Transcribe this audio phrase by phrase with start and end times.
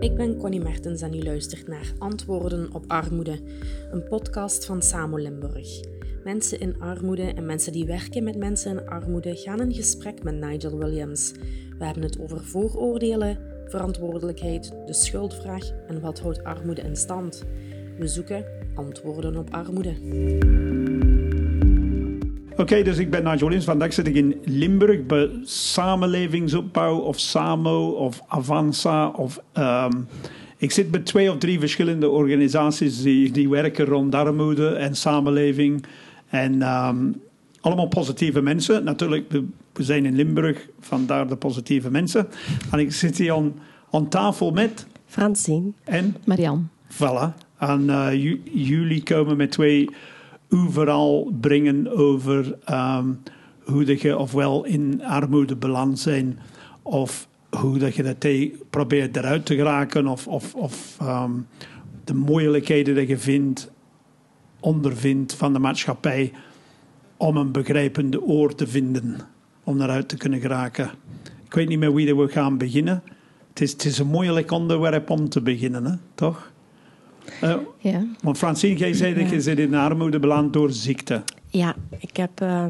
[0.00, 3.38] Ik ben Connie Mertens en u luistert naar Antwoorden op Armoede,
[3.90, 5.80] een podcast van Samo Limburg.
[6.24, 10.34] Mensen in armoede en mensen die werken met mensen in armoede gaan in gesprek met
[10.34, 11.32] Nigel Williams.
[11.78, 17.44] We hebben het over vooroordelen, verantwoordelijkheid, de schuldvraag en wat houdt armoede in stand.
[17.98, 18.44] We zoeken
[18.74, 21.17] antwoorden op armoede.
[22.58, 23.64] Oké, dus ik ben Nigel Williams.
[23.64, 29.08] Vandaag zit ik in Limburg bij Samenlevingsopbouw of SAMO of Avanza.
[29.08, 29.92] Of, ehm,
[30.56, 35.84] ik zit bij twee of drie verschillende organisaties die, die werken rond armoede en samenleving.
[36.28, 37.12] En ehm,
[37.60, 38.84] allemaal positieve mensen.
[38.84, 42.28] Natuurlijk, we, we, zijn in Limburg, vandaar de positieve mensen.
[42.70, 43.54] En ik zit hier aan,
[43.90, 44.86] aan tafel met...
[45.06, 45.72] Francine.
[45.84, 46.16] En?
[46.24, 46.62] Marianne.
[46.92, 47.46] Voilà.
[47.58, 48.12] En uh,
[48.52, 49.88] jullie komen met twee
[50.50, 53.22] overal brengen over um,
[53.64, 56.38] hoe dat je ofwel in armoede beland zijn
[56.82, 58.26] of hoe dat je dat
[58.70, 61.46] probeert eruit te geraken of, of, of um,
[62.04, 63.70] de moeilijkheden dat je vindt,
[64.60, 66.32] ondervindt van de maatschappij
[67.16, 69.16] om een begrijpende oor te vinden
[69.64, 70.90] om eruit te kunnen geraken.
[71.44, 73.02] Ik weet niet meer wie we gaan beginnen.
[73.48, 75.94] Het is, het is een moeilijk onderwerp om te beginnen, hè?
[76.14, 76.52] toch?
[77.44, 78.06] Uh, ja.
[78.22, 81.22] Want Francine, jij zei dat je zit in armoede beland door ziekte.
[81.48, 82.64] Ja, ik heb uh,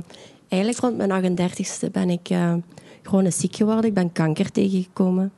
[0.48, 2.54] eigenlijk rond mijn 38ste ben ik uh,
[3.02, 3.84] gewoon ziek geworden.
[3.84, 5.32] Ik ben kanker tegengekomen.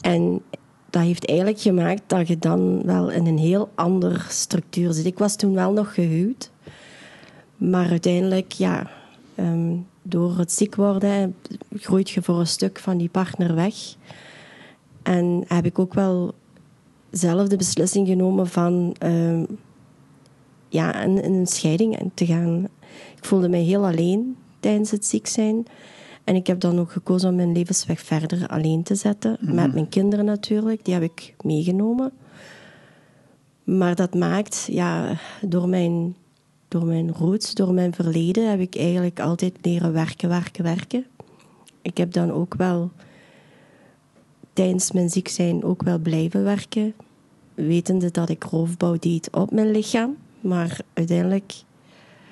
[0.00, 0.42] En
[0.90, 5.06] dat heeft eigenlijk gemaakt dat je dan wel in een heel andere structuur zit.
[5.06, 6.50] Ik was toen wel nog gehuwd.
[7.56, 8.90] Maar uiteindelijk, ja,
[9.36, 11.36] um, door het ziek worden
[11.76, 13.74] groeit je voor een stuk van die partner weg.
[15.02, 16.34] En heb ik ook wel
[17.10, 19.42] zelf de beslissing genomen van uh,
[20.68, 22.68] ja, in, in, een scheiding te gaan.
[23.16, 25.66] Ik voelde mij heel alleen tijdens het ziek zijn.
[26.24, 29.36] En ik heb dan ook gekozen om mijn levensweg verder alleen te zetten.
[29.40, 29.54] Mhm.
[29.54, 32.12] Met mijn kinderen natuurlijk, die heb ik meegenomen.
[33.64, 36.16] Maar dat maakt, ja, door mijn,
[36.68, 41.06] door mijn roots, door mijn verleden, heb ik eigenlijk altijd leren werken, werken, werken.
[41.82, 42.90] Ik heb dan ook wel
[44.58, 46.94] tijdens mijn ziek zijn ook wel blijven werken.
[47.54, 50.16] Wetende dat ik roofbouw deed op mijn lichaam.
[50.40, 51.52] Maar uiteindelijk.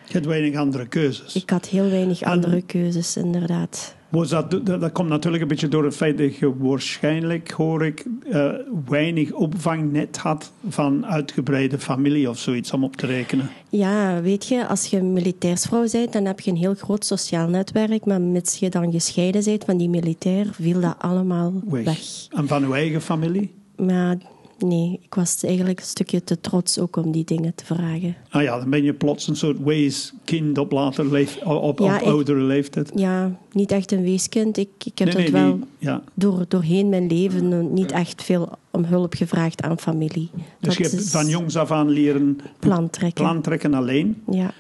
[0.07, 1.35] Je had weinig andere keuzes.
[1.35, 3.96] Ik had heel weinig andere keuzes, inderdaad.
[4.09, 8.05] Was dat, dat komt natuurlijk een beetje door het feit dat je waarschijnlijk, hoor ik,
[8.29, 8.53] uh,
[8.89, 13.51] weinig opvangnet had van uitgebreide familie of zoiets om op te rekenen.
[13.69, 18.05] Ja, weet je, als je militairsvrouw bent, dan heb je een heel groot sociaal netwerk.
[18.05, 21.85] Maar mits je dan gescheiden bent van die militair, viel dat allemaal weg.
[21.85, 22.27] weg.
[22.31, 23.55] En van uw eigen familie?
[23.77, 24.17] Ja,
[24.59, 28.17] nee, ik was eigenlijk een stukje te trots ook om die dingen te vragen.
[28.31, 32.41] Ah ja, dan ben je plots een soort weeskind op, later leef, op, op oudere
[32.41, 32.91] leeftijd.
[32.95, 34.57] Ja, niet echt een weeskind.
[34.57, 36.03] Ik, ik heb dat wel ja.
[36.15, 40.31] door, doorheen mijn leven niet echt veel om hulp gevraagd aan familie.
[40.61, 43.25] Dus je hebt van jongs af aan leren plantrekken.
[43.25, 44.23] plantrekken alleen?
[44.31, 44.53] Ja.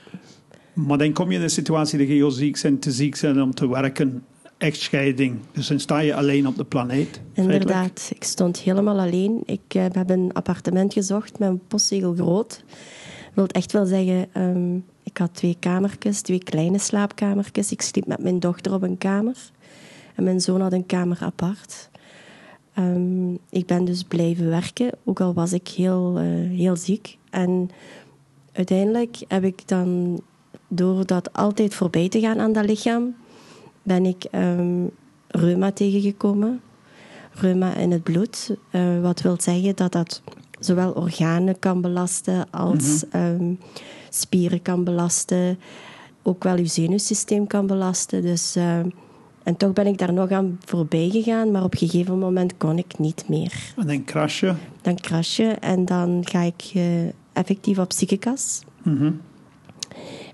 [0.72, 3.40] Maar dan kom je in een situatie dat je heel ziek bent, te ziek bent
[3.40, 4.24] om te werken
[4.58, 5.38] echtscheiding.
[5.52, 7.20] Dus dan sta je alleen op de planeet.
[7.32, 9.42] Inderdaad, ik stond helemaal alleen.
[9.44, 12.64] Ik uh, heb een appartement gezocht met een postzegel groot.
[13.24, 17.72] Dat wil echt wel zeggen, um, ik had twee kamertjes, twee kleine slaapkamertjes.
[17.72, 19.36] Ik sliep met mijn dochter op een kamer.
[20.14, 21.90] En mijn zoon had een kamer apart.
[22.78, 27.18] Um, ik ben dus blijven werken, ook al was ik heel, uh, heel ziek.
[27.30, 27.70] En
[28.52, 30.20] uiteindelijk heb ik dan,
[30.68, 33.14] door dat altijd voorbij te gaan aan dat lichaam,
[33.86, 34.90] ben ik um,
[35.28, 36.60] reuma tegengekomen.
[37.30, 38.56] Reuma in het bloed.
[38.70, 40.22] Uh, wat wil zeggen dat dat
[40.58, 43.58] zowel organen kan belasten als mm -hmm.
[44.10, 45.58] spieren kan belasten.
[46.22, 48.22] Ook wel je zenuwsysteem kan belasten.
[48.22, 48.78] Dus, uh,
[49.42, 52.78] en toch ben ik daar nog aan voorbij gegaan, maar op een gegeven moment kon
[52.78, 53.52] ik niet meer.
[53.76, 54.54] En dan crash je?
[54.82, 56.84] Dan crash je en dan ga ik uh,
[57.32, 58.60] effectief op ziekenkas.
[58.82, 59.20] Mm -hmm.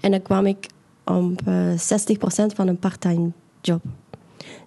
[0.01, 0.67] En dan kwam ik
[1.05, 1.47] op 60%
[2.55, 3.31] van een parttime
[3.63, 3.83] job.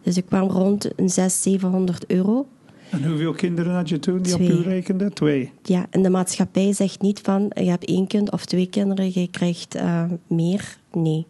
[0.02, 2.48] Dus ik kwam rond een 600, 700 euro.
[2.90, 5.14] En hoeveel kinderen had je toen die op u rekenden?
[5.14, 5.52] Twee.
[5.64, 9.28] Ja, en de maatschappij zegt niet van je hebt één kind of twee kinderen, je
[9.28, 10.78] krijgt uh, meer.
[10.92, 11.26] Nee.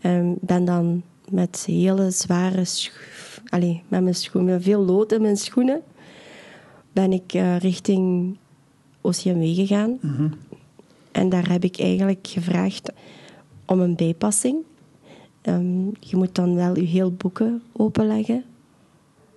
[0.00, 2.64] Ik um, ben dan met hele zware
[3.48, 5.80] Allee, met mijn schoenen, veel lood in mijn schoenen,
[6.92, 8.36] ben ik uh, richting
[9.00, 9.98] OCMW gegaan.
[10.00, 10.34] Mm -hmm.
[11.12, 12.92] En daar heb ik eigenlijk gevraagd
[13.66, 14.56] om een bijpassing.
[15.48, 18.44] Um, je moet dan wel je heel boeken openleggen.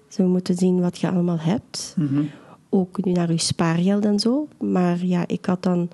[0.07, 1.95] Ze moeten zien wat je allemaal hebt.
[1.97, 2.29] Mm -hmm.
[2.69, 4.47] Ook naar je spaargeld en zo.
[4.59, 5.89] Maar ja, ik had dan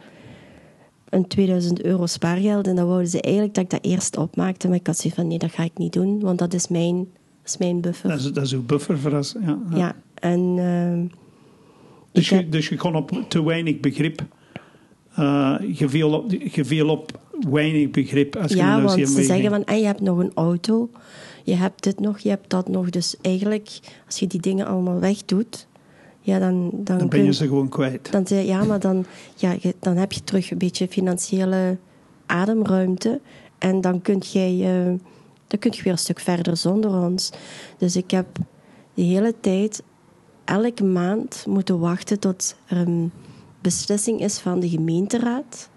[1.10, 2.68] een 2000 euro spaargeld.
[2.68, 4.68] En dan wouden ze eigenlijk dat ik dat eerst opmaakte.
[4.68, 6.20] Maar ik had zoiets van, nee, dat ga ik niet doen.
[6.20, 8.10] Want dat is mijn, dat is mijn buffer.
[8.10, 9.78] Dat is, dat is uw buffer, voor Ja, ja.
[9.78, 11.18] ja en uh,
[12.12, 14.22] Dus je, dus je kon op te weinig begrip.
[15.16, 19.24] eh je, viel op, je viel op weinig begrip als je Ja, naar want ze
[19.24, 20.90] zeggen van, "Ah, je hebt nog een auto,
[21.44, 22.90] je hebt dit nog, je hebt dat nog.
[22.90, 25.68] Dus eigenlijk, als je die dingen allemaal wegdoet,
[26.20, 28.12] ja, dan, dan, Dan ben kun je ze gewoon kwijt.
[28.12, 29.06] Dan ja, maar dan,
[29.36, 31.78] ja, je- dan heb je terug een beetje financiële
[32.26, 33.20] ademruimte.
[33.58, 35.08] En dan kun je, eh,
[35.48, 37.30] dan kun je weer een stuk verder zonder ons.
[37.78, 38.28] Dus ik heb
[38.94, 39.84] de hele tijd,
[40.46, 43.12] elke maand, moeten wachten tot er een
[43.62, 45.70] beslissing is van de gemeenteraad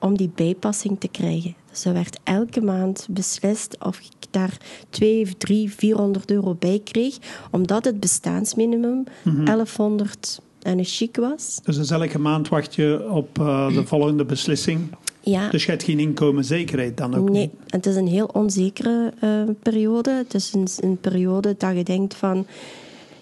[0.00, 1.54] om die bijpassing te krijgen.
[1.70, 4.56] Dus er werd elke maand beslist of ik daar
[4.90, 7.16] 2, 3, 400 euro bij kreeg,
[7.50, 9.04] omdat het bestaansminimum
[9.44, 11.60] 1100 en een chic was.
[11.64, 14.90] Dus, dus elke maand wacht je op eh, de volgende beslissing.
[15.20, 17.52] Ja, Dus je hebt geen inkomenszekerheid dan ook nee, niet.
[17.66, 20.10] het is een heel onzekere eh, periode.
[20.10, 22.46] Het is een, een periode dat je denkt van,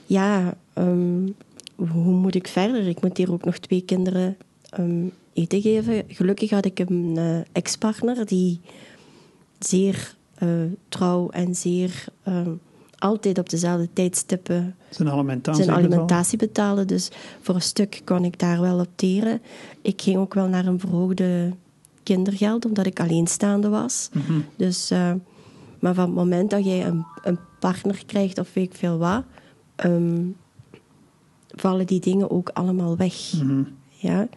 [0.07, 1.27] ja, ehm,
[1.75, 2.89] hoe moet ik verder?
[2.89, 4.37] Ik moet hier ook nog twee kinderen
[4.71, 5.07] ehm,
[5.39, 6.05] eten geven.
[6.09, 8.61] Gelukkig had ik een eh, ex-partner die
[9.59, 10.49] zeer eh,
[10.89, 12.51] trouw en zeer ehm,
[12.99, 15.65] altijd op dezelfde tijdstippen Zijn alimentatie.
[15.65, 16.87] zijn alimentatie betalen.
[16.87, 19.41] Dus voor een stuk kon ik daar wel op teren.
[19.83, 21.53] Ik ging ook wel naar een verhoogde
[22.03, 24.09] kindergeld, omdat ik alleenstaande was.
[24.13, 24.41] Mhm.
[24.57, 25.13] Dus, eh,
[25.79, 29.25] maar van het moment dat jij een, een partner krijgt of weet ik veel wat,
[29.77, 30.25] ehm,
[31.49, 33.33] vallen die dingen ook allemaal weg.
[33.33, 33.63] Mhm.
[33.89, 34.29] Ja.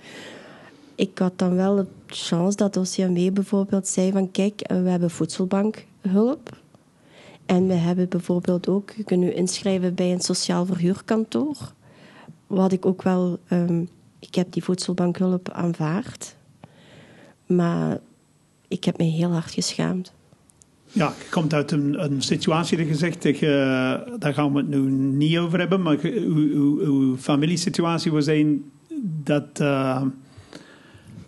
[1.02, 5.10] Ik had dan wel de chance dat OCMW bijvoorbeeld zei van kijk, eh, we hebben
[5.10, 6.58] voedselbankhulp.
[7.46, 11.58] En we hebben bijvoorbeeld ook, je kunt u inschrijven bij een sociaal verhuurkantoor.
[12.48, 13.82] Wat ik ook wel, ehm,
[14.20, 16.36] ik heb die voedselbankhulp aanvaard.
[17.46, 18.00] Maar
[18.68, 20.14] ik heb me heel hard geschaamd.
[20.92, 23.24] Ja, je komt uit een, een situatie dat je zegt,
[24.22, 28.72] daar gaan we het nu niet over hebben, maar uw, uw, uw familiesituatie was een
[29.24, 30.02] dat eh,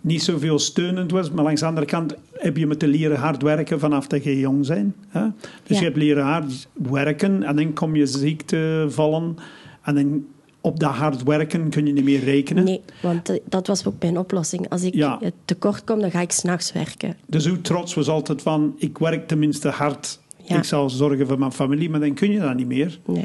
[0.04, 3.78] niet zoveel steunend was, maar langs de andere kant heb je moeten leren hard werken
[3.80, 4.94] vanaf dat je jong bent.
[5.08, 5.20] Hè?
[5.62, 5.78] Dus Ja.
[5.78, 9.36] je hebt leren hard werken en dan kom je ziekte vallen
[9.82, 10.24] en dan
[10.60, 12.64] op dat hard werken kun je niet meer rekenen.
[12.64, 14.68] Nee, want eh, dat was ook mijn oplossing.
[14.68, 15.20] Als ik Ja.
[15.44, 17.16] tekort kom, dan ga ik s'nachts werken.
[17.26, 20.56] Dus uw trots was altijd van, ik werk tenminste hard, Ja.
[20.56, 22.98] ik zal zorgen voor mijn familie, maar dan kun je dat niet meer.
[23.06, 23.24] Nee.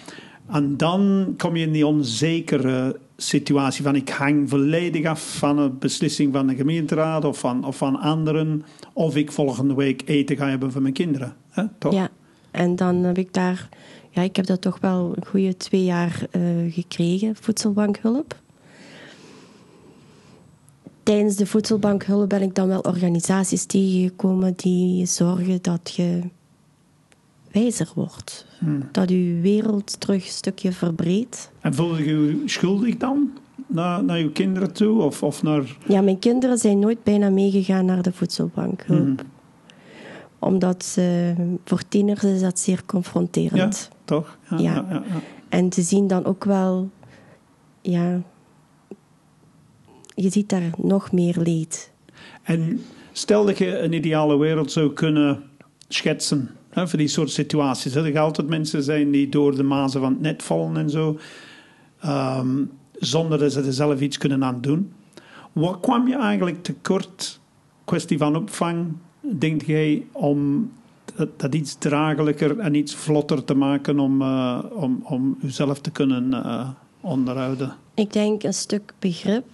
[0.52, 5.78] En dan kom je in die onzekere situatie van ik hang volledig af van een
[5.80, 8.64] beslissing van de gemeenteraad of van, of van anderen.
[8.94, 11.36] Of ik volgende week eten ga hebben voor mijn kinderen.
[11.50, 11.64] Hè?
[11.78, 11.94] Toch?
[11.94, 12.10] Ja,
[12.52, 13.70] en dan heb ik daar...
[14.10, 18.40] Ja, ik heb dat toch wel een goede twee jaar eh, gekregen, voedselbankhulp.
[21.04, 26.22] Tijdens de voedselbankhulp ben ik dan wel organisaties tegengekomen die zorgen dat je
[27.52, 28.46] wijzer wordt.
[28.92, 31.52] Dat je wereld terug een stukje verbreedt.
[31.62, 33.32] En voelde je je schuldig dan
[33.68, 35.02] naar, naar je kinderen toe?
[35.02, 35.78] Of, of naar...
[35.88, 39.08] Ja, mijn kinderen zijn nooit bijna meegegaan naar de voedselbankhulp.
[39.08, 39.16] Mhm.
[40.40, 41.06] Omdat eh,
[41.66, 43.90] voor tieners is dat zeer confronterend.
[44.06, 44.38] Toch?
[44.50, 44.58] Ja.
[44.58, 45.22] ja, ja, ja.
[45.50, 46.90] En te zien dan ook wel,
[47.82, 48.22] ja,
[50.16, 51.92] je ziet daar nog meer leed.
[52.44, 52.82] En
[53.12, 55.44] stel dat je een ideale wereld zou kunnen
[55.88, 57.94] schetsen hè, voor die soort situaties.
[57.94, 58.08] hè.
[58.12, 61.20] Er altijd mensen zijn die door de mazen van het net vallen en zo,
[62.00, 64.92] ehm, zonder dat ze er zelf iets kunnen aan doen.
[65.54, 67.40] Wat kwam je eigenlijk tekort,
[67.86, 70.72] kwestie van opvang, denk jij, om
[71.16, 75.92] dat, dat iets draaglijker en iets vlotter te maken om, eh, om, om jezelf te
[75.92, 76.70] kunnen eh,
[77.02, 77.74] onderhouden?
[77.94, 79.46] Ik denk een stuk begrip.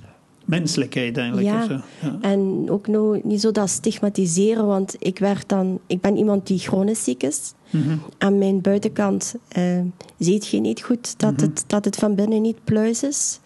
[0.45, 1.47] Menselijkheid eigenlijk.
[1.47, 1.61] Ja.
[1.61, 1.79] of zo.
[2.01, 2.17] Ja.
[2.21, 6.59] En ook nou, niet zo dat stigmatiseren, want ik, werd dan, ik ben iemand die
[6.59, 7.53] chronisch ziek is.
[7.69, 7.97] Mhm.
[8.17, 9.79] Aan mijn buitenkant eh,
[10.17, 13.39] ziet je niet goed dat, het, dat het van binnen niet pluis is.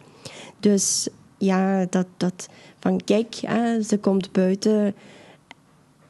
[0.59, 4.95] Dus ja, dat, dat van kijk, hè, ze komt buiten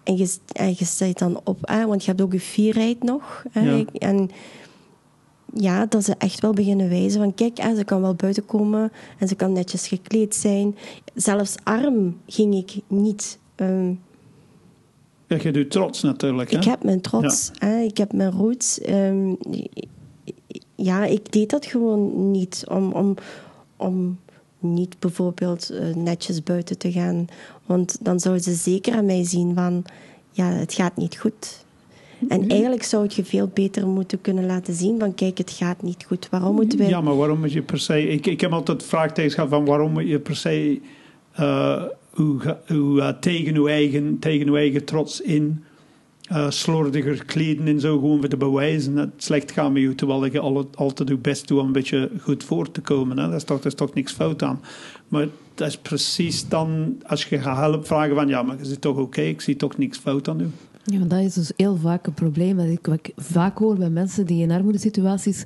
[0.04, 3.44] en je, en je staat dan op, hè, want je hebt ook je fierheid nog.
[3.52, 3.86] Hè, Ja.
[3.94, 4.30] En
[5.54, 8.92] ja, dat ze echt wel beginnen wijzen van kijk, hè, ze kan wel buiten komen
[9.20, 10.76] en ze kan netjes gekleed zijn.
[11.16, 13.40] Zelfs arm ging ik niet.
[13.56, 13.94] ehm,
[15.28, 16.52] Ja, je doet trots natuurlijk.
[16.52, 16.58] Hè?
[16.58, 18.80] ik heb mijn trots, hè, ik heb mijn roots.
[18.80, 19.34] ehm,
[20.76, 23.16] ja, ik deed dat gewoon niet om, om,
[23.78, 24.20] om
[24.60, 27.28] niet bijvoorbeeld eh, netjes buiten te gaan.
[27.66, 29.84] Want dan zouden ze zeker aan mij zien van,
[30.32, 31.66] ja, het gaat niet goed.
[32.28, 35.82] En eigenlijk zou het je veel beter moeten kunnen laten zien van, kijk, het gaat
[35.82, 36.28] niet goed.
[36.30, 36.88] Waarom moeten wij...
[36.88, 38.08] Ja, maar waarom moet je per se...
[38.08, 40.82] Ik, ik heb altijd vraagtekens gehad van waarom moet je per se
[41.32, 41.84] eh,
[42.16, 42.40] uw,
[43.00, 45.64] eh, tegen, uw eigen, tegen uw eigen trots in
[46.30, 49.96] eh, slordiger kleden en zo, gewoon voor te bewijzen dat het slecht gaat met je,
[49.96, 53.18] terwijl je al, altijd je best doet om een beetje goed voor te komen.
[53.18, 53.28] Hè?
[53.28, 54.62] Daar, is toch, daar is toch niks fout aan.
[55.08, 58.82] Maar dat is precies dan, als je gaat helpen vragen van, ja, maar je zit
[58.82, 60.50] toch oké, ik zie toch niks fout aan u.
[60.92, 62.58] Ja, dat is dus heel vaak een probleem.
[62.58, 65.44] Dat ik, wat ik vaak hoor bij mensen die in armoedesituaties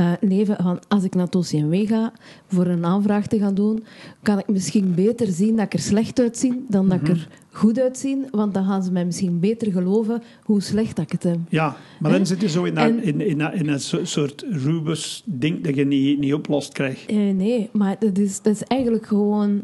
[0.00, 0.56] uh, leven.
[0.62, 2.12] Van als ik naar het OCMW ga
[2.46, 3.84] voor een aanvraag te gaan doen,
[4.22, 7.80] kan ik misschien beter zien dat ik er slecht uitzie dan dat ik er goed
[7.80, 8.24] uitzie.
[8.30, 11.38] Want dan gaan ze mij misschien beter geloven hoe slecht dat ik het heb.
[11.48, 15.74] Ja, maar dan zit je zo in, dat, in, in, in, een soort Rubus-ding dat
[15.74, 17.06] je niet, niet oplost krijgt.
[17.06, 19.62] Eh, nee, maar dat is, dat is eigenlijk gewoon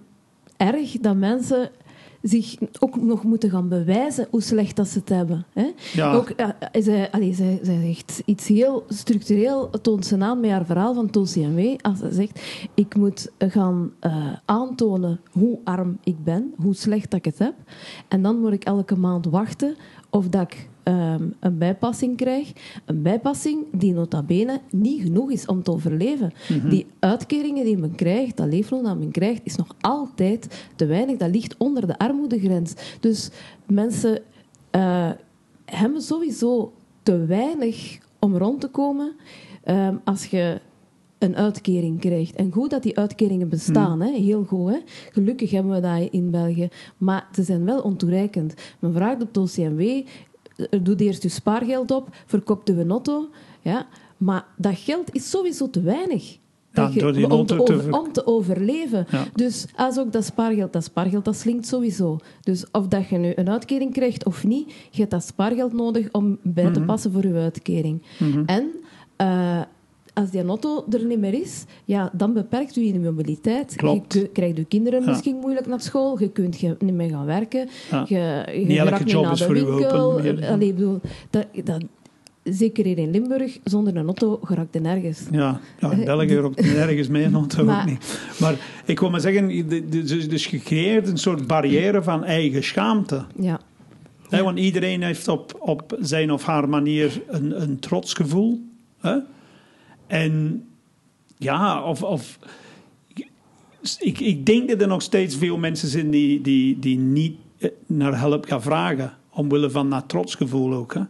[0.56, 1.70] erg dat mensen
[2.28, 5.46] zich ook nog moeten gaan bewijzen hoe slecht dat ze het hebben.
[5.52, 5.72] Hè?
[5.92, 6.12] Ja.
[6.12, 10.94] Ook, uh, zij, zij, zij zegt iets heel structureel, toont ze aan met haar verhaal
[10.94, 11.76] van het OCMW.
[11.80, 12.40] Als ze zegt,
[12.74, 17.54] ik moet gaan uh, aantonen hoe arm ik ben, hoe slecht dat ik het heb.
[18.08, 19.76] En dan moet ik elke maand wachten
[20.10, 22.52] of dat ik um, een bijpassing krijg.
[22.84, 26.32] Een bijpassing die nota bene niet genoeg is om te overleven.
[26.48, 26.70] Mm -hmm.
[26.70, 31.16] Die uitkeringen die men krijgt, dat leefloon dat men krijgt, is nog altijd te weinig.
[31.16, 32.74] Dat ligt onder de armoedegrens.
[33.00, 33.30] Dus
[33.66, 34.22] mensen
[34.76, 35.10] uh,
[35.64, 39.12] hebben sowieso te weinig om rond te komen.
[39.64, 40.60] Um, als je
[41.18, 42.34] een uitkering krijgt.
[42.34, 44.12] En goed dat die uitkeringen bestaan, hè?
[44.12, 44.70] heel goed.
[44.70, 44.78] Hè?
[45.12, 46.68] Gelukkig hebben we dat in België.
[46.96, 48.54] Maar ze zijn wel ontoereikend.
[48.78, 50.06] Men vraagt op het OCMW,
[50.82, 53.28] doe eerst je spaargeld op, verkoopt uw auto.
[53.62, 53.86] Ja?
[54.16, 56.38] Maar dat geld is sowieso te weinig.
[56.72, 59.06] Ja, je, om, te over, te om te overleven.
[59.10, 59.24] Ja.
[59.34, 62.18] Dus als ook dat spaargeld, dat spaargeld dat slinkt sowieso.
[62.40, 66.08] Dus of dat je nu een uitkering krijgt of niet, je hebt dat spaargeld nodig
[66.12, 66.86] om bij te Mhm.
[66.88, 68.02] passen voor je uitkering.
[68.18, 68.42] Mhm.
[68.46, 68.70] En
[69.20, 69.60] uh,
[70.18, 73.74] als die auto er niet meer is, ja, dan beperkt u je mobiliteit.
[73.76, 74.12] Klopt.
[74.12, 75.08] Je krijgt je kinderen Ja.
[75.10, 77.68] misschien moeilijk naar school, je kunt je niet meer gaan werken.
[77.90, 78.04] Ja.
[78.08, 80.00] Je, je Niet elke job naar is voor u winkel.
[80.12, 80.36] open.
[80.38, 80.48] Ja.
[80.48, 81.82] Allee, bedoel, dat, dat,
[82.42, 85.22] zeker hier in Limburg, zonder een auto geraakt je nergens.
[85.30, 88.20] Ja, ja in Eh, België ook nergens mee, want ook Maar- niet.
[88.40, 93.24] Maar ik wil maar zeggen, dus, dus je creëert een soort barrière van eigen schaamte.
[93.40, 93.60] Ja.
[94.30, 98.60] Want iedereen heeft op, op zijn of haar manier een, een trotsgevoel.
[99.00, 99.16] Hè?
[100.06, 100.64] En
[101.38, 102.02] ja, of...
[102.02, 102.38] of
[103.98, 107.70] ik, ik denk dat er nog steeds veel mensen zijn die, die, die niet eh,
[107.86, 109.16] naar hulp gaan vragen.
[109.30, 110.94] Omwille van dat trotsgevoel ook.
[110.94, 111.00] Hè?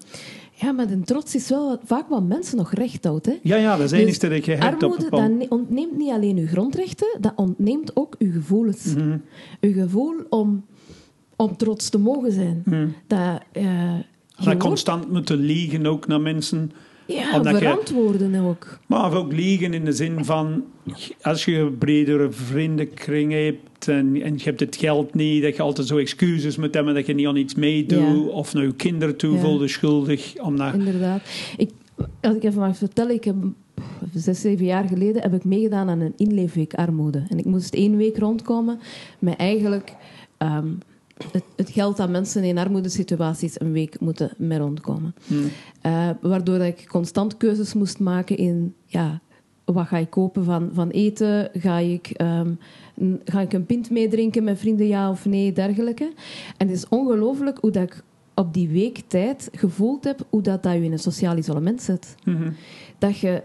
[0.59, 3.27] ja, maar de trots is wel wat, vaak wat mensen nog recht houdt.
[3.27, 3.39] Hè?
[3.43, 5.97] Ja, ja, dat is het Dus enige dat je hebt op Armoede een dat ontneemt
[5.97, 8.95] niet alleen uw grondrechten, dat ontneemt ook uw gevoelens.
[8.95, 9.19] Mhm.
[9.61, 10.65] Uw gevoel om,
[11.37, 12.63] om trots te mogen zijn.
[12.65, 12.89] Mhm.
[13.07, 14.03] Dat, je
[14.45, 16.73] Dat constant moeten liegen ook naar mensen.
[17.07, 18.79] Ja, omdat je- verantwoorden ook.
[18.87, 20.65] Maar ook liegen in de zin van...
[21.23, 25.43] Als je een bredere vriendenkring hebt en, en je hebt het geld niet...
[25.43, 27.99] dat je altijd zo excuses moet hebben dat je niet aan iets meedoet...
[27.99, 28.15] Ja.
[28.17, 30.35] of naar je kinderen toe voelde schuldig.
[30.41, 31.21] Om naar, Inderdaad.
[31.57, 31.71] Ik,
[32.21, 33.37] als ik even mag vertellen, ik heb
[34.15, 37.25] zes, zeven jaar geleden heb ik meegedaan aan een inleefweek armoede.
[37.29, 38.79] En ik moest één week rondkomen
[39.19, 39.95] met eigenlijk
[40.39, 40.69] ehm,
[41.33, 45.15] het, het geld dat mensen in armoedesituaties een week moeten mee rondkomen.
[45.27, 45.51] Hmm.
[45.81, 48.75] Eh, waardoor ik constant keuzes moest maken in...
[48.85, 49.21] Ja,
[49.65, 51.51] wat ga ik kopen van, van eten?
[51.53, 52.55] Ga ik, ehm,
[53.25, 56.13] ga ik een pint meedrinken met vrienden, ja of nee, dergelijke.
[56.57, 58.03] En het is ongelooflijk hoe dat ik
[58.35, 62.15] op die week tijd gevoeld heb hoe dat, dat je in een sociaal isolement zet.
[62.25, 62.51] Mhm.
[62.99, 63.43] Dat je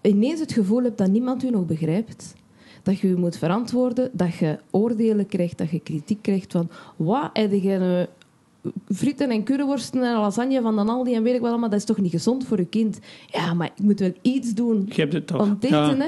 [0.00, 2.34] ineens het gevoel hebt dat niemand u nog begrijpt.
[2.82, 7.30] Dat je je moet verantwoorden, dat je oordelen krijgt, dat je kritiek krijgt van wat
[7.32, 8.06] heb je nou
[8.94, 11.84] frieten en curryworsten en lasagne van dan Aldi en weet ik wel allemaal, dat is
[11.84, 12.98] toch niet gezond voor je kind?
[13.26, 15.40] Ja, maar ik moet wel iets doen Je hebt het toch.
[15.40, 15.96] om Ja.
[15.96, 16.06] hè?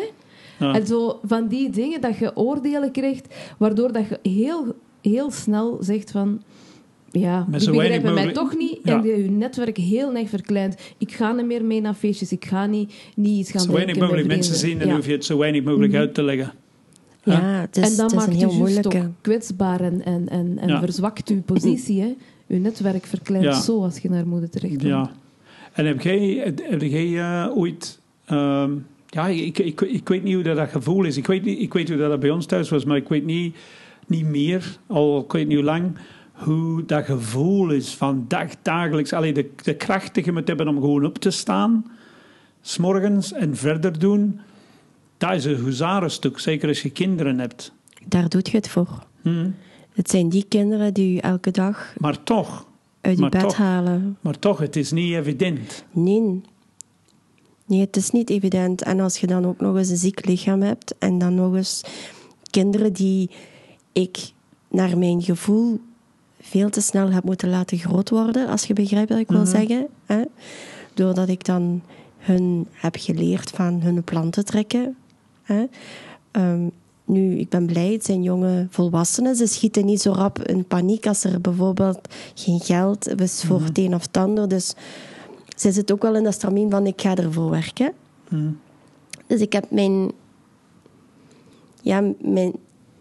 [0.58, 0.74] Ja.
[0.74, 5.76] En zo van die dingen dat je oordelen krijgt, waardoor dat je heel, heel snel
[5.80, 6.42] zegt van...
[7.10, 8.78] Ja, die begrijpen mij toch niet.
[8.82, 8.96] Ja.
[8.96, 10.76] En je je netwerk heel erg verkleint.
[10.98, 12.32] Ik ga niet meer mee naar feestjes.
[12.32, 14.80] Ik ga niet, niet iets gaan Zo weinig mogelijk mensen zien...
[14.80, 14.94] en Ja.
[14.94, 16.00] hoef je het zo weinig mogelijk Mhm.
[16.00, 16.52] uit te leggen.
[17.24, 18.98] Ja, het is, en dan het is maakt een heel moeilijke.
[18.98, 20.80] ook kwetsbaar en, en, en, en Ja.
[20.80, 22.00] verzwakt uw positie.
[22.00, 22.14] Hè.
[22.48, 23.60] Uw netwerk verkleint Ja.
[23.60, 25.10] zo als je naar moeder terecht Ja.
[25.72, 28.00] En heb jij, heb jij eh, ooit...
[28.26, 28.70] ehm,
[29.06, 31.16] ja, ik, ik, ik weet niet hoe dat, dat gevoel is.
[31.16, 33.24] Ik weet, niet, ik weet hoe dat, dat bij ons thuis was, maar ik weet
[33.24, 33.56] niet,
[34.06, 35.96] niet meer, al ik weet niet hoe lang,
[36.32, 39.12] hoe dat gevoel is van dag, dagelijks.
[39.12, 41.84] Allee, de, de kracht die je moet hebben om gewoon op te staan,
[42.60, 44.40] s'morgens en verder doen.
[45.18, 47.72] Dat is een huzarenstuk, zeker als je kinderen hebt.
[48.06, 49.06] Daar doet je het voor.
[49.22, 49.50] Hm.
[49.92, 52.66] Het zijn die kinderen die je elke dag Maar toch,
[53.00, 53.56] uit je bed toch.
[53.56, 54.16] halen.
[54.20, 55.84] maar toch, het is niet evident.
[55.90, 56.40] Nee.
[57.66, 58.82] Nee, het is niet evident.
[58.82, 61.82] En als je dan ook nog eens een ziek lichaam hebt en dan nog eens
[62.50, 63.30] kinderen die
[63.92, 64.32] ik
[64.70, 65.80] naar mijn gevoel
[66.40, 69.86] veel te snel heb moeten laten groot worden, als je begrijpt wat ik wil zeggen.
[70.06, 70.22] Hè?
[70.94, 71.82] Doordat ik dan
[72.18, 74.96] hun heb geleerd van hun plan te trekken.
[75.44, 75.64] Hè?
[76.30, 76.68] Ehm,
[77.04, 79.36] nu, ik ben blij, het zijn jonge volwassenen.
[79.36, 82.00] Ze schieten niet zo rap in paniek als er bijvoorbeeld
[82.34, 84.48] geen geld is voor het een of het ander.
[84.48, 84.74] Dus
[85.56, 87.92] ze zit ook wel in dat stramien van ik ga ervoor werken.
[89.26, 90.12] Dus ik heb mijn,
[91.82, 92.52] ja, mijn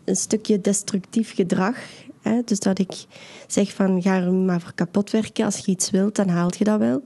[0.03, 1.77] een stukje destructief gedrag.
[2.21, 2.41] Hè?
[2.45, 3.05] Dus dat ik
[3.47, 5.45] zeg van ga er maar voor kapot werken.
[5.45, 7.03] Als je iets wilt, dan haal je dat wel.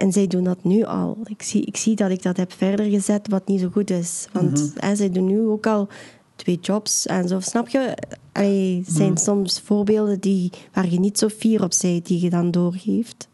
[0.00, 1.18] En zij doen dat nu al.
[1.24, 4.26] Ik zie, ik zie dat ik dat heb verder gezet, wat niet zo goed is.
[4.32, 5.88] Want hè, zij doen nu ook al
[6.36, 7.40] twee jobs en zo.
[7.40, 7.96] Snap je?
[8.32, 12.50] Het zijn soms voorbeelden die, waar je niet zo fier op bent, die je dan
[12.50, 13.28] doorgeeft.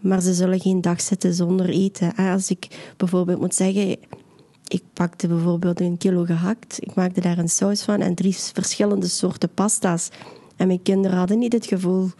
[0.00, 2.12] Maar ze zullen geen dag zitten zonder eten.
[2.14, 2.32] hè.
[2.32, 3.96] Als ik bijvoorbeeld moet zeggen,
[4.66, 6.76] ik pakte bijvoorbeeld een kilo gehakt.
[6.80, 10.08] Ik maakte daar een saus van en drie verschillende soorten pasta's.
[10.56, 12.10] En mijn kinderen hadden niet het gevoel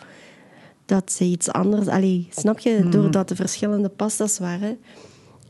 [0.87, 1.87] dat ze iets anders...
[1.89, 2.89] Allee, snap je?
[2.91, 4.79] Doordat er verschillende pasta's waren,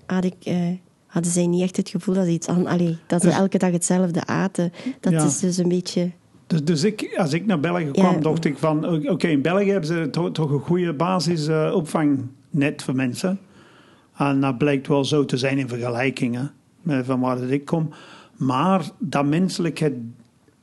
[0.07, 0.57] had ik, eh,
[1.07, 2.47] hadden zij niet echt het gevoel dat ze iets.
[2.49, 4.73] Allee, dat ze elke dag hetzelfde aten.
[5.01, 5.25] Dat Ja.
[5.25, 6.11] is dus een beetje...
[6.47, 7.91] Dus, dus ik, als ik naar België Ja.
[7.91, 9.09] kwam, dacht ik van...
[9.09, 13.39] Oké, in België hebben ze toch, toch een goede basisopvangnet voor mensen.
[14.17, 16.53] En dat blijkt wel zo te zijn in vergelijkingen
[16.83, 17.89] met van waar dat ik kom.
[18.37, 19.95] Maar dat menselijkheid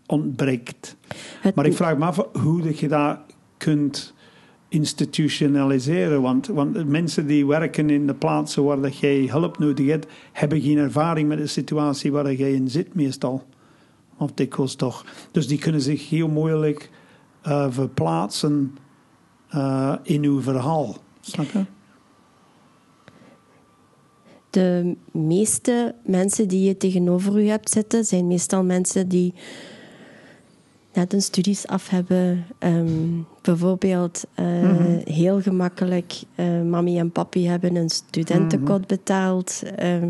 [0.06, 0.96] ontbreekt.
[1.40, 3.18] Het, Maar ik vraag me af hoe dat je dat
[3.58, 4.13] kunt
[4.74, 6.22] institutionaliseren.
[6.22, 10.62] Want, want mensen die werken in de plaatsen waar dat jij hulp nodig hebt, hebben
[10.62, 13.44] geen ervaring met de situatie waar jij in zit meestal.
[14.18, 15.06] Of dikwijls toch.
[15.32, 16.90] Dus die kunnen zich heel moeilijk
[17.42, 18.78] eh, verplaatsen
[19.50, 20.98] eh, in uw verhaal.
[21.22, 21.66] Snap je?
[24.54, 29.34] de meeste mensen die je tegenover u hebt zitten, zijn meestal mensen die
[30.94, 32.46] net hun studies af hebben.
[32.58, 34.46] Ehm, bijvoorbeeld eh,
[35.04, 39.64] heel gemakkelijk eh mami en papi hebben een studentenkot betaald.
[39.76, 40.10] Ehm,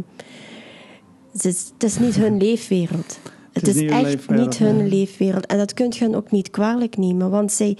[1.31, 3.19] het, is, het is niet hun leefwereld.
[3.51, 4.89] Het, is is, niet hun echt niet hun nee.
[4.89, 5.45] leefwereld.
[5.45, 7.77] En dat kunt je hen ook niet kwalijk nemen, want zij,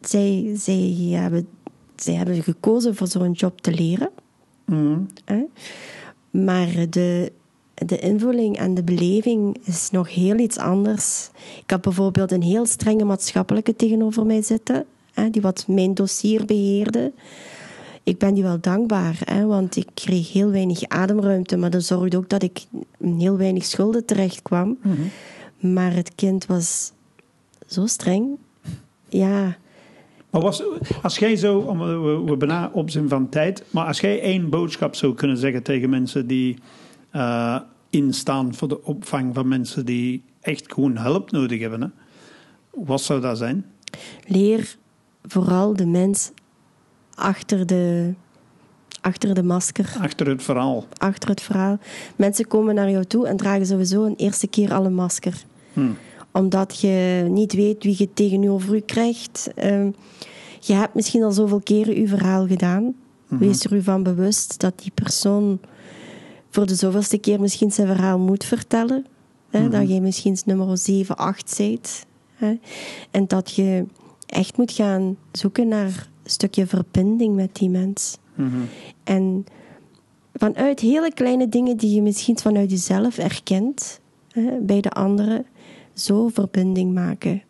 [0.00, 1.48] zij, zij, hebben,
[1.96, 4.10] zij hebben gekozen voor zo'n job te leren.
[4.64, 4.98] Mhm.
[6.30, 7.32] Maar de,
[7.86, 11.30] de invulling en de beleving is nog heel iets anders.
[11.62, 16.44] Ik had bijvoorbeeld een heel strenge maatschappelijke tegenover mij zitten, hè, die wat mijn dossier
[16.44, 17.12] beheerde.
[18.02, 22.16] Ik ben die wel dankbaar, hè, want ik kreeg heel weinig ademruimte, maar dat zorgde
[22.16, 22.64] ook dat ik
[22.98, 24.78] in heel weinig schulden terecht kwam.
[25.58, 26.92] Maar het kind was
[27.66, 28.36] zo streng.
[29.08, 29.56] Ja,
[30.30, 30.62] Maar was,
[31.02, 34.94] als jij zo, we, we bijna op zijn van tijd, maar als jij één boodschap
[34.94, 36.58] zou kunnen zeggen tegen mensen die
[37.12, 41.88] eh, instaan voor de opvang van mensen die echt gewoon hulp nodig hebben, hè?
[42.70, 43.64] wat zou dat zijn?
[44.26, 44.76] leer
[45.22, 46.30] vooral de mens
[47.14, 48.14] achter de,
[49.00, 49.94] achter de masker.
[50.00, 50.86] Achter het verhaal.
[50.96, 51.78] achter het verhaal.
[52.16, 55.44] Mensen komen naar jou toe en dragen sowieso een eerste keer al een masker.
[55.72, 55.96] Hmm.
[56.32, 59.50] Omdat je niet weet wie je tegen je over u krijgt.
[59.54, 59.90] Ehm,
[60.60, 62.94] je hebt misschien al zoveel keren je verhaal gedaan.
[63.38, 65.60] Wees er u van bewust dat die persoon
[66.52, 69.06] voor de zoveelste keer misschien zijn verhaal moet vertellen.
[69.50, 72.06] Hè, Dat je misschien nummer 7, 8 bent.
[72.34, 72.58] Hè,
[73.10, 73.84] en dat je
[74.26, 78.18] echt moet gaan zoeken naar een stukje verbinding met die mens.
[79.04, 79.44] En
[80.34, 85.46] vanuit hele kleine dingen die je misschien vanuit jezelf erkent hè, bij de anderen,
[85.92, 87.42] zo verbinding maken.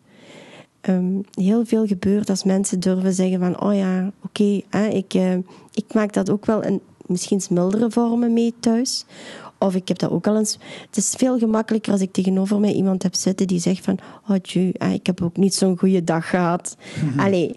[0.81, 5.35] Ehm, heel veel gebeurt als mensen durven zeggen van, oh ja, oké, ik, eh,
[5.73, 6.81] ik maak dat ook wel in
[7.13, 9.05] misschien eens mildere vormen mee thuis.
[9.57, 10.57] Of ik heb dat ook al eens...
[10.85, 13.97] Het is veel gemakkelijker als ik tegenover mij iemand heb zitten die zegt van,
[14.27, 16.77] oh tju, hè, ik heb ook niet zo'n goede dag gehad.
[17.17, 17.55] Allee,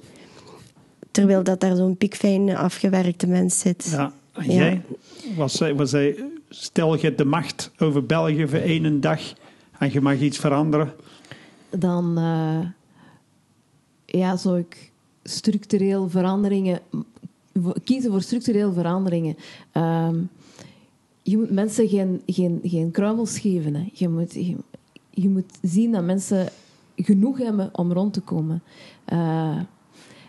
[1.10, 3.88] terwijl dat daar zo'n piekfijn afgewerkte mens zit.
[3.90, 4.12] Ja.
[4.32, 4.52] En Ja.
[4.52, 4.82] jij?
[5.36, 9.20] Was, zij- was zij, stel je de macht over België voor één dag
[9.78, 10.92] en je mag iets veranderen.
[11.70, 12.60] dan eh,
[14.20, 14.90] ja, zou ik
[15.22, 16.80] structureel veranderingen
[17.84, 19.36] kiezen voor structureel veranderingen.
[19.72, 20.16] Ehm,
[21.22, 23.74] je moet mensen geen, geen, geen kruimels geven.
[23.74, 23.88] Hè.
[23.92, 24.56] Je, moet, je,
[25.10, 26.48] je moet zien dat mensen
[26.96, 28.62] genoeg hebben om rond te komen.
[29.04, 29.58] Eh,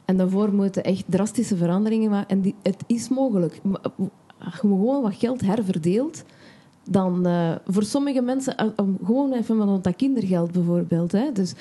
[0.06, 2.44] en daarvoor moeten echt drastische veranderingen maken.
[2.44, 3.62] En het is mogelijk.
[4.40, 6.24] Als je gewoon wat geld herverdeelt,
[6.90, 8.68] dan eh, voor sommige mensen, eh,
[9.06, 11.12] gewoon even van dat kindergeld bijvoorbeeld.
[11.12, 11.32] Hè.
[11.32, 11.54] Dus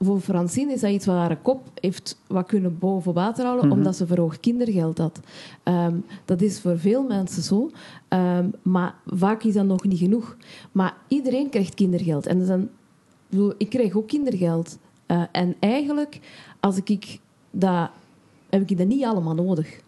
[0.00, 3.96] voor Francine is dat iets wat haar kop heeft wat kunnen boven water houden, omdat
[3.96, 5.20] ze verhoogd kindergeld had.
[5.62, 7.70] Ehm, dat is voor veel mensen zo,
[8.08, 10.36] Ehm, maar vaak is dat nog niet genoeg.
[10.72, 12.26] Maar iedereen krijgt kindergeld.
[12.26, 12.68] En dan, ik
[13.28, 14.78] bedoel, ik krijg ook kindergeld.
[15.06, 16.20] Eh, en eigenlijk,
[16.60, 17.20] als ik, ik
[17.50, 17.90] dat,
[18.48, 19.80] heb ik dat niet allemaal nodig.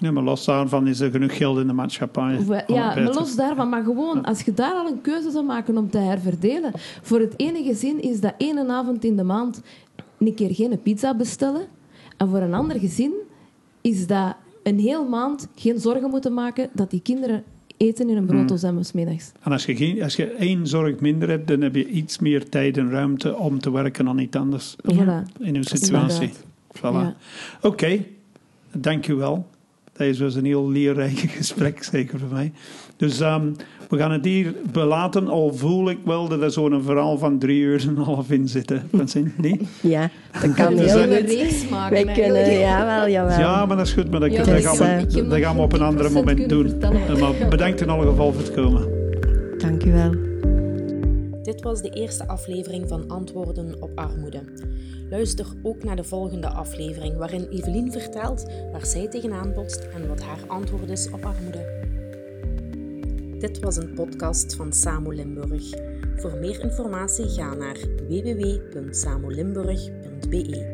[0.00, 2.38] Ja, maar los daarvan is er genoeg geld in de maatschappij.
[2.66, 5.90] Ja, maar los daarvan, maar gewoon, als je daar al een keuze zou maken om
[5.90, 6.72] te herverdelen.
[7.02, 9.62] Voor het ene gezin is dat ene avond in de maand
[10.18, 11.66] een keer geen pizza bestellen.
[12.16, 13.12] En voor een ander gezin
[13.80, 17.44] is dat een heel maand geen zorgen moeten maken dat die kinderen
[17.76, 18.82] eten in een brooddozen hmm.
[18.94, 19.32] middags.
[19.42, 22.48] En als je, geen, als je één zorg minder hebt, dan heb je iets meer
[22.48, 24.76] tijd en ruimte om te werken aan iets anders
[25.38, 26.32] in uw situatie.
[26.76, 26.80] Voilà.
[26.80, 27.16] Ja.
[27.62, 28.04] Oké,
[28.72, 29.22] dank u
[29.96, 30.08] wel.
[30.08, 32.52] Dat was een heel leerrijk gesprek, zeker voor mij.
[32.96, 33.46] Dus ehm,
[33.88, 37.60] we gaan het hier belaten, al voel ik wel dat er zo'n verhaal van drie
[37.60, 38.72] uur en een half in zit.
[39.36, 39.62] niet?
[39.80, 41.30] Ja, dat kan We heel goed.
[41.30, 42.04] reeks maken.
[42.04, 43.38] Wij kunnen, jawel, jawel.
[43.38, 45.38] Ja, maar dat is goed, maar dat, Ja, dat dat gaan, is, we, eh, dat
[45.38, 46.72] gaan we op een ander 10% moment doen.
[47.20, 48.88] Maar bedankt in alle geval voor het komen.
[49.58, 50.33] Dank u wel.
[51.54, 54.42] Dit was de eerste aflevering van Antwoorden op Armoede.
[55.10, 60.22] Luister ook naar de volgende aflevering, waarin Evelien vertelt waar zij tegenaan botst en wat
[60.22, 61.82] haar antwoord is op armoede.
[63.38, 65.64] Dit was een podcast van Samo Limburg.
[66.16, 67.76] Voor meer informatie ga naar
[68.08, 70.73] www.samolimburg.be.